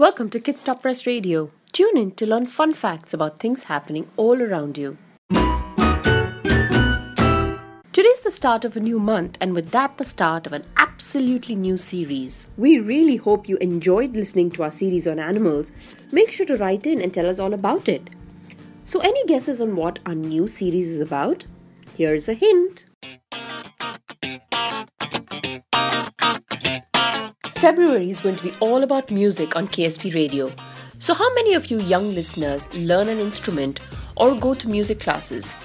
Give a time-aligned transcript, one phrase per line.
[0.00, 1.50] Welcome to Kidstop Press Radio.
[1.72, 4.96] Tune in to learn fun facts about things happening all around you.
[7.92, 11.54] Today's the start of a new month, and with that, the start of an absolutely
[11.54, 12.46] new series.
[12.56, 15.70] We really hope you enjoyed listening to our series on animals.
[16.10, 18.08] Make sure to write in and tell us all about it.
[18.84, 21.44] So, any guesses on what our new series is about?
[21.94, 22.86] Here's a hint.
[27.60, 30.50] February is going to be all about music on KSP Radio.
[30.98, 33.80] So, how many of you young listeners learn an instrument
[34.16, 35.58] or go to music classes?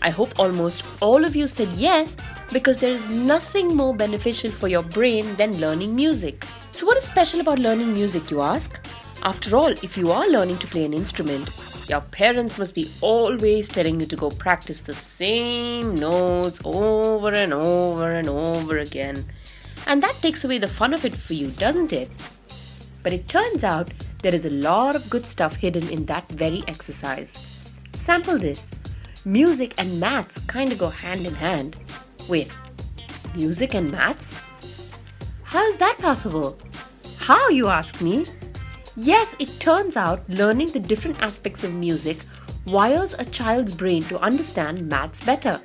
[0.00, 2.16] I hope almost all of you said yes
[2.54, 6.46] because there is nothing more beneficial for your brain than learning music.
[6.72, 8.80] So, what is special about learning music, you ask?
[9.24, 11.50] After all, if you are learning to play an instrument,
[11.88, 17.54] your parents must be always telling you to go practice the same notes over and
[17.54, 19.24] over and over again.
[19.86, 22.10] And that takes away the fun of it for you, doesn't it?
[23.02, 23.90] But it turns out
[24.22, 27.64] there is a lot of good stuff hidden in that very exercise.
[27.94, 28.70] Sample this.
[29.24, 31.76] Music and maths kind of go hand in hand.
[32.28, 32.50] Wait,
[33.34, 34.34] music and maths?
[35.42, 36.58] How is that possible?
[37.18, 38.24] How, you ask me?
[39.00, 42.18] Yes, it turns out learning the different aspects of music
[42.66, 45.60] wires a child's brain to understand maths better.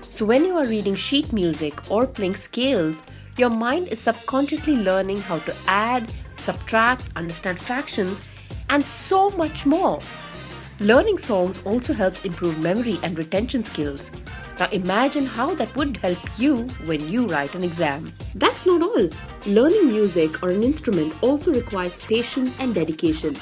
[0.00, 3.02] So, when you are reading sheet music or playing scales,
[3.36, 8.26] your mind is subconsciously learning how to add, subtract, understand fractions,
[8.70, 10.00] and so much more.
[10.80, 14.10] Learning songs also helps improve memory and retention skills.
[14.58, 18.12] Now imagine how that would help you when you write an exam.
[18.34, 19.08] That's not all.
[19.46, 23.36] Learning music or an instrument also requires patience and dedication.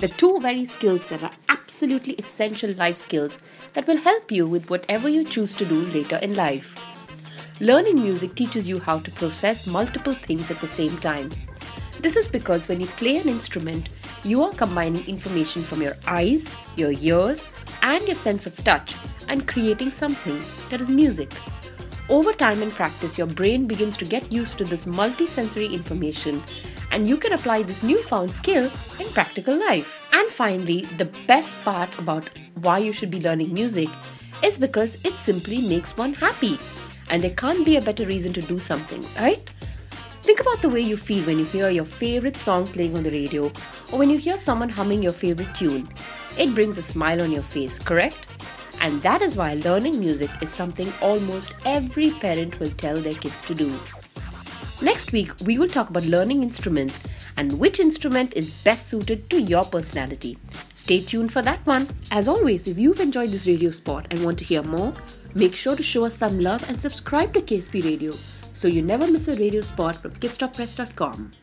[0.00, 3.38] The two very skills that are absolutely essential life skills
[3.74, 6.74] that will help you with whatever you choose to do later in life.
[7.60, 11.30] Learning music teaches you how to process multiple things at the same time.
[12.00, 13.90] This is because when you play an instrument,
[14.24, 17.44] you are combining information from your eyes, your ears,
[17.82, 18.94] and your sense of touch
[19.28, 21.32] and creating something that is music.
[22.08, 26.42] Over time and practice, your brain begins to get used to this multi-sensory information
[26.90, 28.70] and you can apply this newfound skill
[29.00, 29.98] in practical life.
[30.12, 32.28] And finally, the best part about
[32.60, 33.88] why you should be learning music
[34.44, 36.58] is because it simply makes one happy.
[37.08, 39.42] And there can't be a better reason to do something, right?
[40.22, 43.10] Think about the way you feel when you hear your favorite song playing on the
[43.10, 43.46] radio
[43.92, 45.88] or when you hear someone humming your favorite tune.
[46.38, 48.28] It brings a smile on your face, correct?
[48.80, 53.42] And that is why learning music is something almost every parent will tell their kids
[53.42, 53.74] to do.
[54.80, 57.00] Next week, we will talk about learning instruments
[57.36, 60.38] and which instrument is best suited to your personality.
[60.76, 61.88] Stay tuned for that one.
[62.12, 64.94] As always, if you've enjoyed this radio spot and want to hear more,
[65.34, 68.12] make sure to show us some love and subscribe to KSP Radio
[68.52, 71.41] so you never miss a radio spot from kidstoppress.com.